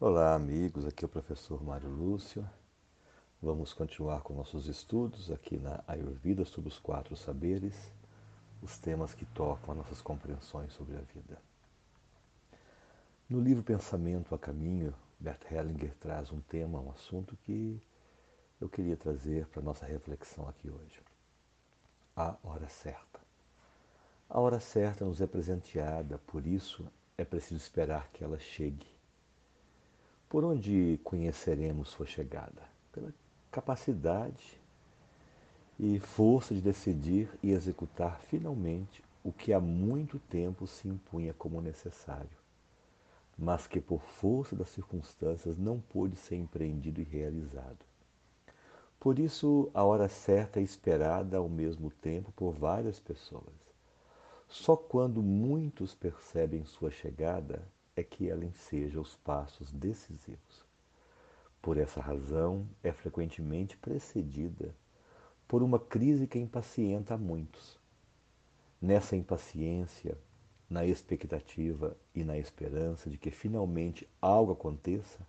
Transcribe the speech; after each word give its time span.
Olá, 0.00 0.36
amigos. 0.36 0.86
Aqui 0.86 1.04
é 1.04 1.06
o 1.06 1.08
professor 1.08 1.60
Mário 1.60 1.90
Lúcio. 1.90 2.48
Vamos 3.42 3.72
continuar 3.72 4.20
com 4.20 4.32
nossos 4.32 4.68
estudos 4.68 5.28
aqui 5.28 5.58
na 5.58 5.82
Ayurveda 5.88 6.44
sobre 6.44 6.68
os 6.68 6.78
quatro 6.78 7.16
saberes, 7.16 7.74
os 8.62 8.78
temas 8.78 9.12
que 9.12 9.24
tocam 9.24 9.72
as 9.72 9.78
nossas 9.78 10.00
compreensões 10.00 10.72
sobre 10.72 10.96
a 10.96 11.00
vida. 11.00 11.42
No 13.28 13.40
livro 13.40 13.64
Pensamento 13.64 14.36
a 14.36 14.38
Caminho, 14.38 14.94
Bert 15.18 15.42
Hellinger 15.50 15.92
traz 15.96 16.30
um 16.30 16.40
tema, 16.42 16.78
um 16.78 16.92
assunto 16.92 17.36
que 17.44 17.82
eu 18.60 18.68
queria 18.68 18.96
trazer 18.96 19.48
para 19.48 19.60
nossa 19.60 19.84
reflexão 19.84 20.48
aqui 20.48 20.70
hoje. 20.70 21.02
A 22.14 22.36
hora 22.44 22.68
certa. 22.68 23.18
A 24.30 24.38
hora 24.38 24.60
certa 24.60 25.04
nos 25.04 25.20
é 25.20 25.26
presenteada, 25.26 26.18
por 26.18 26.46
isso 26.46 26.86
é 27.16 27.24
preciso 27.24 27.56
esperar 27.56 28.08
que 28.12 28.22
ela 28.22 28.38
chegue 28.38 28.97
por 30.28 30.44
onde 30.44 31.00
conheceremos 31.02 31.88
sua 31.88 32.06
chegada? 32.06 32.62
Pela 32.92 33.12
capacidade 33.50 34.60
e 35.78 35.98
força 35.98 36.54
de 36.54 36.60
decidir 36.60 37.30
e 37.42 37.50
executar 37.50 38.20
finalmente 38.28 39.02
o 39.24 39.32
que 39.32 39.52
há 39.52 39.60
muito 39.60 40.18
tempo 40.18 40.66
se 40.66 40.88
impunha 40.88 41.32
como 41.34 41.60
necessário, 41.60 42.38
mas 43.38 43.66
que 43.66 43.80
por 43.80 44.00
força 44.00 44.54
das 44.54 44.68
circunstâncias 44.70 45.56
não 45.56 45.80
pôde 45.80 46.16
ser 46.16 46.36
empreendido 46.36 47.00
e 47.00 47.04
realizado. 47.04 47.78
Por 49.00 49.18
isso, 49.18 49.70
a 49.72 49.84
hora 49.84 50.08
certa 50.08 50.58
é 50.58 50.62
esperada 50.62 51.36
ao 51.36 51.48
mesmo 51.48 51.90
tempo 51.90 52.32
por 52.32 52.52
várias 52.52 52.98
pessoas. 52.98 53.68
Só 54.48 54.76
quando 54.76 55.22
muitos 55.22 55.94
percebem 55.94 56.64
sua 56.64 56.90
chegada 56.90 57.62
é 57.98 58.02
que 58.04 58.28
ela 58.28 58.44
enseja 58.44 59.00
os 59.00 59.16
passos 59.16 59.72
decisivos. 59.72 60.64
Por 61.60 61.76
essa 61.76 62.00
razão, 62.00 62.68
é 62.82 62.92
frequentemente 62.92 63.76
precedida 63.76 64.74
por 65.48 65.62
uma 65.62 65.78
crise 65.78 66.26
que 66.26 66.38
impacienta 66.38 67.14
a 67.14 67.18
muitos. 67.18 67.76
Nessa 68.80 69.16
impaciência, 69.16 70.16
na 70.70 70.86
expectativa 70.86 71.96
e 72.14 72.22
na 72.22 72.38
esperança 72.38 73.10
de 73.10 73.18
que 73.18 73.30
finalmente 73.30 74.08
algo 74.20 74.52
aconteça, 74.52 75.26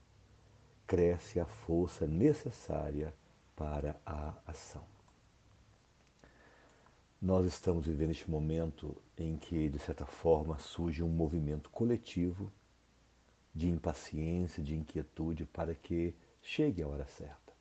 cresce 0.85 1.39
a 1.39 1.45
força 1.45 2.05
necessária 2.05 3.13
para 3.55 3.99
a 4.05 4.35
ação. 4.45 4.83
Nós 7.21 7.45
estamos 7.45 7.87
vivendo 7.87 8.11
este 8.11 8.29
momento 8.29 8.95
em 9.17 9.35
que, 9.37 9.67
de 9.67 9.79
certa 9.79 10.05
forma, 10.05 10.57
surge 10.59 11.03
um 11.03 11.09
movimento 11.09 11.69
coletivo 11.69 12.51
de 13.53 13.67
impaciência, 13.67 14.63
de 14.63 14.75
inquietude 14.75 15.45
para 15.45 15.73
que 15.75 16.15
chegue 16.41 16.81
a 16.81 16.87
hora 16.87 17.05
certa. 17.05 17.53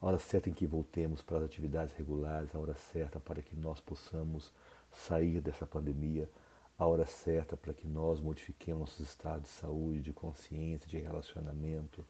A 0.00 0.06
hora 0.06 0.18
certa 0.18 0.50
em 0.50 0.52
que 0.52 0.66
voltemos 0.66 1.22
para 1.22 1.38
as 1.38 1.44
atividades 1.44 1.94
regulares, 1.96 2.54
a 2.54 2.58
hora 2.58 2.74
certa 2.92 3.18
para 3.18 3.42
que 3.42 3.56
nós 3.56 3.80
possamos 3.80 4.52
sair 4.92 5.40
dessa 5.40 5.66
pandemia, 5.66 6.30
a 6.78 6.86
hora 6.86 7.06
certa 7.06 7.56
para 7.56 7.72
que 7.72 7.86
nós 7.86 8.20
modifiquemos 8.20 8.80
nossos 8.80 9.08
estados 9.08 9.44
de 9.44 9.48
saúde, 9.56 10.02
de 10.02 10.12
consciência, 10.12 10.88
de 10.88 10.98
relacionamento. 10.98 12.04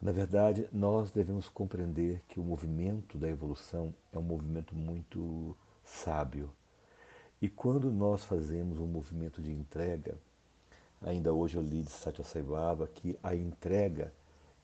Na 0.00 0.12
verdade, 0.12 0.68
nós 0.72 1.10
devemos 1.10 1.48
compreender 1.48 2.22
que 2.26 2.40
o 2.40 2.44
movimento 2.44 3.18
da 3.18 3.28
evolução 3.28 3.94
é 4.12 4.18
um 4.18 4.22
movimento 4.22 4.74
muito 4.74 5.56
sábio. 5.84 6.50
E 7.40 7.48
quando 7.48 7.90
nós 7.90 8.24
fazemos 8.24 8.78
um 8.78 8.86
movimento 8.86 9.40
de 9.40 9.52
entrega, 9.52 10.18
Ainda 11.02 11.32
hoje 11.32 11.56
eu 11.56 11.62
li 11.62 11.82
de 11.82 11.90
Satya 11.90 12.24
Sai 12.24 12.42
Baba 12.42 12.86
que 12.86 13.18
a 13.22 13.34
entrega 13.34 14.12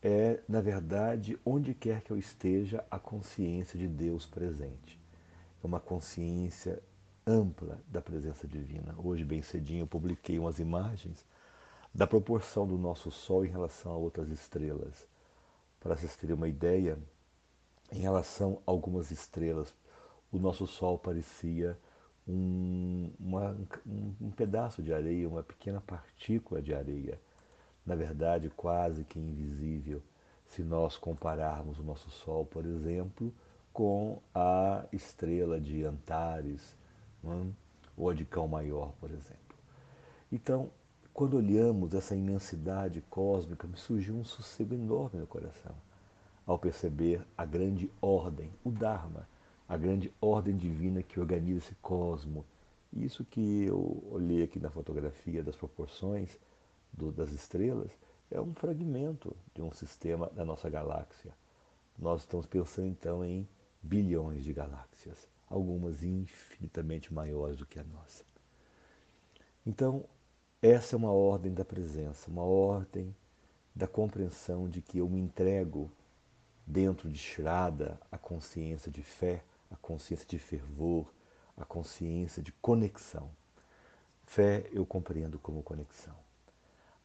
é, 0.02 0.40
na 0.46 0.60
verdade, 0.60 1.38
onde 1.44 1.74
quer 1.74 2.02
que 2.02 2.12
eu 2.12 2.18
esteja, 2.18 2.84
a 2.90 2.98
consciência 2.98 3.78
de 3.78 3.88
Deus 3.88 4.26
presente. 4.26 5.00
É 5.62 5.66
uma 5.66 5.80
consciência 5.80 6.82
ampla 7.26 7.80
da 7.88 8.00
presença 8.00 8.46
divina. 8.46 8.94
Hoje, 8.98 9.24
bem 9.24 9.42
cedinho, 9.42 9.82
eu 9.82 9.86
publiquei 9.86 10.38
umas 10.38 10.58
imagens 10.58 11.24
da 11.92 12.06
proporção 12.06 12.66
do 12.66 12.76
nosso 12.76 13.10
Sol 13.10 13.44
em 13.44 13.48
relação 13.48 13.90
a 13.90 13.96
outras 13.96 14.28
estrelas. 14.30 15.06
Para 15.80 15.96
vocês 15.96 16.14
terem 16.16 16.36
uma 16.36 16.48
ideia, 16.48 16.98
em 17.90 18.00
relação 18.00 18.62
a 18.66 18.70
algumas 18.70 19.10
estrelas, 19.10 19.74
o 20.30 20.38
nosso 20.38 20.66
Sol 20.66 20.98
parecia 20.98 21.78
um, 22.26 23.10
uma, 23.20 23.56
um, 23.86 24.30
pedaço 24.30 24.82
de 24.82 24.92
areia, 24.92 25.28
uma 25.28 25.42
pequena 25.42 25.80
partícula 25.80 26.60
de 26.60 26.74
areia, 26.74 27.20
na 27.84 27.94
verdade 27.94 28.50
quase 28.56 29.04
que 29.04 29.18
invisível, 29.18 30.02
se 30.48 30.62
nós 30.62 30.96
compararmos 30.96 31.78
o 31.78 31.82
nosso 31.82 32.10
Sol, 32.10 32.44
por 32.44 32.64
exemplo, 32.64 33.32
com 33.72 34.20
a 34.34 34.84
estrela 34.92 35.60
de 35.60 35.84
Antares, 35.84 36.74
é? 37.24 37.46
ou 37.96 38.10
a 38.10 38.14
de 38.14 38.24
Cão 38.24 38.48
Maior, 38.48 38.92
por 39.00 39.10
exemplo. 39.10 39.56
Então, 40.30 40.70
quando 41.12 41.36
olhamos 41.36 41.94
essa 41.94 42.14
imensidade 42.14 43.00
cósmica, 43.08 43.66
me 43.66 43.76
surgiu 43.76 44.14
um 44.14 44.24
sossego 44.24 44.74
enorme 44.74 45.20
no 45.20 45.26
coração, 45.26 45.74
ao 46.46 46.58
perceber 46.58 47.26
a 47.36 47.44
grande 47.44 47.90
ordem, 48.00 48.50
o 48.62 48.70
Dharma, 48.70 49.26
a 49.68 49.76
grande 49.76 50.12
ordem 50.20 50.56
divina 50.56 51.02
que 51.02 51.18
organiza 51.18 51.58
esse 51.58 51.74
cosmo. 51.76 52.44
Isso 52.92 53.24
que 53.24 53.64
eu 53.64 54.02
olhei 54.10 54.42
aqui 54.42 54.60
na 54.60 54.70
fotografia 54.70 55.42
das 55.42 55.56
proporções 55.56 56.38
do, 56.92 57.10
das 57.10 57.32
estrelas 57.32 57.90
é 58.30 58.40
um 58.40 58.54
fragmento 58.54 59.36
de 59.54 59.62
um 59.62 59.72
sistema 59.72 60.30
da 60.34 60.44
nossa 60.44 60.70
galáxia. 60.70 61.32
Nós 61.98 62.22
estamos 62.22 62.46
pensando 62.46 62.88
então 62.88 63.24
em 63.24 63.48
bilhões 63.82 64.44
de 64.44 64.52
galáxias, 64.52 65.28
algumas 65.48 66.02
infinitamente 66.02 67.12
maiores 67.12 67.56
do 67.56 67.66
que 67.66 67.78
a 67.78 67.84
nossa. 67.84 68.24
Então, 69.64 70.04
essa 70.62 70.94
é 70.94 70.96
uma 70.96 71.12
ordem 71.12 71.52
da 71.52 71.64
presença, 71.64 72.30
uma 72.30 72.44
ordem 72.44 73.14
da 73.74 73.86
compreensão 73.86 74.68
de 74.68 74.80
que 74.80 74.98
eu 74.98 75.08
me 75.08 75.20
entrego 75.20 75.90
dentro 76.66 77.10
de 77.10 77.18
Shraddha, 77.18 78.00
a 78.10 78.18
consciência 78.18 78.90
de 78.90 79.02
fé, 79.02 79.44
a 79.70 79.76
consciência 79.76 80.26
de 80.26 80.38
fervor, 80.38 81.12
a 81.56 81.64
consciência 81.64 82.42
de 82.42 82.52
conexão. 82.52 83.30
Fé 84.24 84.68
eu 84.72 84.84
compreendo 84.84 85.38
como 85.38 85.62
conexão. 85.62 86.16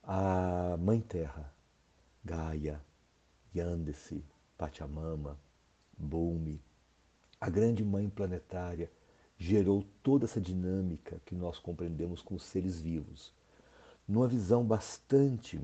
A 0.03 0.75
Mãe 0.77 0.99
Terra, 0.99 1.53
Gaia, 2.23 2.83
Yandesi, 3.55 4.25
Pachamama, 4.57 5.39
Bhumi, 5.97 6.61
a 7.39 7.49
grande 7.49 7.83
Mãe 7.83 8.09
planetária, 8.09 8.91
gerou 9.37 9.83
toda 10.03 10.25
essa 10.25 10.39
dinâmica 10.39 11.19
que 11.25 11.33
nós 11.33 11.57
compreendemos 11.57 12.21
com 12.21 12.35
os 12.35 12.43
seres 12.43 12.79
vivos, 12.79 13.33
numa 14.07 14.27
visão 14.27 14.63
bastante, 14.63 15.59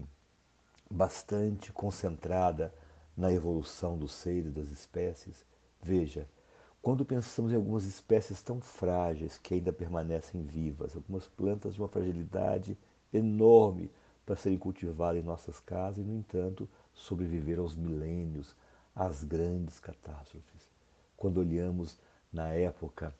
bastante 0.90 1.72
concentrada 1.72 2.74
na 3.16 3.31
evolução 3.31 3.97
dos 3.97 4.13
seres, 4.13 4.52
das 4.52 4.68
espécies. 4.69 5.46
Veja, 5.81 6.28
quando 6.88 7.03
pensamos 7.03 7.52
em 7.52 7.56
algumas 7.58 7.84
espécies 7.84 8.42
tão 8.42 8.62
frágeis 8.62 9.38
que 9.38 9.53
ainda 9.53 9.74
permanecem 9.74 10.42
vivas, 10.42 10.96
algumas 10.96 11.28
plantas 11.28 11.74
de 11.74 11.81
uma 11.81 11.90
fragilidade 11.90 12.78
enorme 13.12 13.92
para 14.25 14.38
serem 14.38 14.58
cultivadas 14.58 15.22
em 15.22 15.25
nossas 15.25 15.59
casas 15.59 15.98
e, 15.98 16.08
no 16.08 16.16
entanto, 16.16 16.66
sobreviver 16.94 17.59
aos 17.59 17.75
milênios, 17.75 18.56
às 18.96 19.22
grandes 19.22 19.81
catástrofes. 19.81 20.72
Quando 21.18 21.40
olhamos 21.40 22.00
na 22.31 22.53
época 22.53 23.14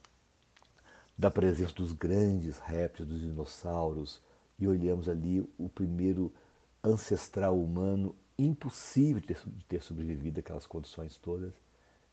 da 1.18 1.30
presença 1.30 1.74
dos 1.74 1.92
grandes 1.92 2.60
répteis, 2.60 3.10
dos 3.10 3.20
dinossauros, 3.20 4.22
e 4.58 4.66
olhamos 4.66 5.10
ali 5.10 5.46
o 5.58 5.68
primeiro 5.68 6.34
ancestral 6.82 7.62
humano 7.62 8.16
impossível 8.40 9.20
de 9.20 9.66
ter, 9.68 9.84
sobrevivido 9.84 10.40
àquelas 10.40 10.66
condições 10.66 11.18
todas, 11.18 11.54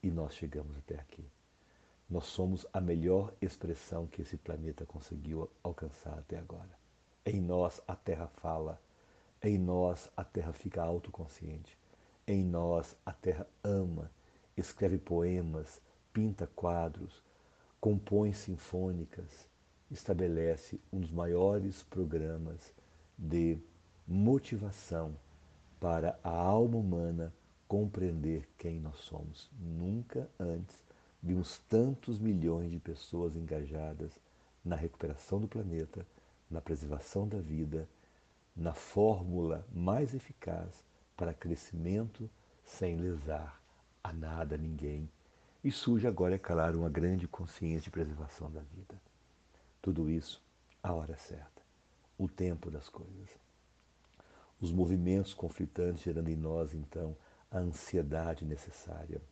e 0.02 0.10
nós 0.10 0.34
chegamos 0.34 0.76
até 0.78 0.96
aqui. 0.96 1.24
Nós 2.14 2.26
somos 2.26 2.64
a 2.72 2.80
melhor 2.80 3.34
expressão 3.42 4.06
que 4.06 4.22
esse 4.22 4.36
planeta 4.36 4.86
conseguiu 4.86 5.50
alcançar 5.64 6.16
até 6.16 6.38
agora. 6.38 6.70
Em 7.26 7.40
nós 7.40 7.80
a 7.88 7.96
Terra 7.96 8.28
fala, 8.28 8.80
em 9.42 9.58
nós 9.58 10.08
a 10.16 10.22
Terra 10.22 10.52
fica 10.52 10.80
autoconsciente, 10.80 11.76
em 12.24 12.44
nós 12.44 12.96
a 13.04 13.12
Terra 13.12 13.44
ama, 13.64 14.08
escreve 14.56 14.96
poemas, 14.96 15.80
pinta 16.12 16.46
quadros, 16.46 17.20
compõe 17.80 18.32
sinfônicas, 18.32 19.48
estabelece 19.90 20.80
um 20.92 21.00
dos 21.00 21.10
maiores 21.10 21.82
programas 21.82 22.72
de 23.18 23.58
motivação 24.06 25.16
para 25.80 26.16
a 26.22 26.30
alma 26.30 26.76
humana 26.76 27.34
compreender 27.66 28.48
quem 28.56 28.78
nós 28.78 28.98
somos. 28.98 29.50
Nunca 29.58 30.30
antes 30.38 30.84
vimos 31.24 31.58
tantos 31.70 32.18
milhões 32.18 32.70
de 32.70 32.78
pessoas 32.78 33.34
engajadas 33.34 34.12
na 34.62 34.76
recuperação 34.76 35.40
do 35.40 35.48
planeta, 35.48 36.06
na 36.50 36.60
preservação 36.60 37.26
da 37.26 37.40
vida, 37.40 37.88
na 38.54 38.74
fórmula 38.74 39.66
mais 39.72 40.12
eficaz 40.14 40.84
para 41.16 41.32
crescimento 41.32 42.30
sem 42.62 42.96
lesar 42.96 43.58
a 44.02 44.12
nada, 44.12 44.54
a 44.54 44.58
ninguém. 44.58 45.08
E 45.64 45.72
surge 45.72 46.06
agora, 46.06 46.34
é 46.34 46.38
claro, 46.38 46.80
uma 46.80 46.90
grande 46.90 47.26
consciência 47.26 47.84
de 47.84 47.90
preservação 47.90 48.50
da 48.50 48.60
vida. 48.60 48.94
Tudo 49.80 50.10
isso, 50.10 50.42
a 50.82 50.92
hora 50.92 51.16
certa, 51.16 51.62
o 52.18 52.28
tempo 52.28 52.70
das 52.70 52.90
coisas. 52.90 53.30
Os 54.60 54.70
movimentos 54.70 55.32
conflitantes 55.32 56.02
gerando 56.02 56.28
em 56.28 56.36
nós, 56.36 56.74
então, 56.74 57.16
a 57.50 57.58
ansiedade 57.58 58.44
necessária, 58.44 59.22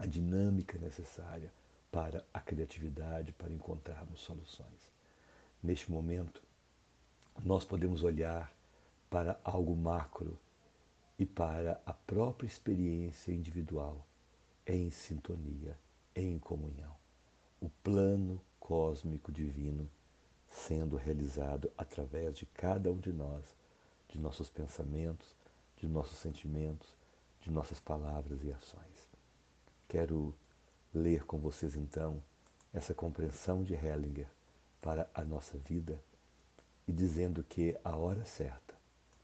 a 0.00 0.06
dinâmica 0.06 0.78
necessária 0.78 1.52
para 1.92 2.24
a 2.32 2.40
criatividade, 2.40 3.32
para 3.32 3.52
encontrarmos 3.52 4.20
soluções. 4.22 4.90
Neste 5.62 5.90
momento, 5.90 6.42
nós 7.44 7.66
podemos 7.66 8.02
olhar 8.02 8.50
para 9.10 9.38
algo 9.44 9.76
macro 9.76 10.38
e 11.18 11.26
para 11.26 11.78
a 11.84 11.92
própria 11.92 12.46
experiência 12.46 13.30
individual 13.30 14.06
em 14.66 14.90
sintonia, 14.90 15.78
em 16.16 16.38
comunhão. 16.38 16.96
O 17.60 17.68
plano 17.68 18.40
cósmico 18.58 19.30
divino 19.30 19.86
sendo 20.50 20.96
realizado 20.96 21.70
através 21.76 22.38
de 22.38 22.46
cada 22.46 22.90
um 22.90 22.96
de 22.96 23.12
nós, 23.12 23.44
de 24.08 24.18
nossos 24.18 24.48
pensamentos, 24.48 25.26
de 25.76 25.86
nossos 25.86 26.18
sentimentos, 26.20 26.88
de 27.42 27.50
nossas 27.50 27.78
palavras 27.78 28.42
e 28.42 28.50
ações. 28.50 29.19
Quero 29.90 30.32
ler 30.94 31.24
com 31.24 31.40
vocês 31.40 31.74
então 31.74 32.22
essa 32.72 32.94
compreensão 32.94 33.64
de 33.64 33.74
Hellinger 33.74 34.28
para 34.80 35.10
a 35.12 35.24
nossa 35.24 35.58
vida 35.58 36.00
e 36.86 36.92
dizendo 36.92 37.42
que 37.42 37.76
a 37.82 37.96
hora 37.96 38.24
certa 38.24 38.72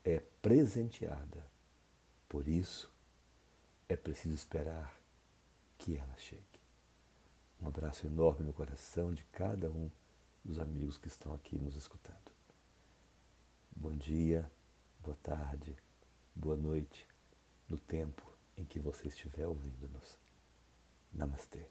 é 0.04 0.18
presenteada. 0.42 1.46
Por 2.28 2.48
isso, 2.48 2.92
é 3.88 3.94
preciso 3.94 4.34
esperar 4.34 4.92
que 5.78 5.96
ela 5.96 6.16
chegue. 6.16 6.42
Um 7.62 7.68
abraço 7.68 8.04
enorme 8.04 8.44
no 8.44 8.52
coração 8.52 9.14
de 9.14 9.22
cada 9.26 9.70
um 9.70 9.88
dos 10.44 10.58
amigos 10.58 10.98
que 10.98 11.06
estão 11.06 11.32
aqui 11.32 11.56
nos 11.56 11.76
escutando. 11.76 12.32
Bom 13.70 13.96
dia, 13.96 14.50
boa 14.98 15.16
tarde, 15.22 15.76
boa 16.34 16.56
noite, 16.56 17.06
no 17.68 17.78
tempo 17.78 18.28
em 18.56 18.64
que 18.64 18.80
você 18.80 19.06
estiver 19.06 19.46
ouvindo-nos. 19.46 20.25
नमस्ते। 21.18 21.62